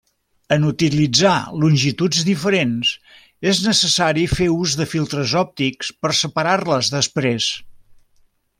[0.53, 2.93] En utilitzar longituds diferents
[3.53, 7.53] és necessari fer ús de filtres òptics per separar-les després.